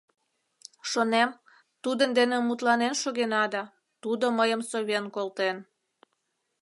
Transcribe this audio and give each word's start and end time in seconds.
Шонем, 0.89 1.29
тудын 1.83 2.09
дене 2.17 2.37
мутланен 2.41 2.93
шогена 3.01 3.43
да, 3.53 3.63
тудо 4.03 4.25
мыйым 4.37 4.61
совен 4.69 5.05
колтен. 5.15 5.57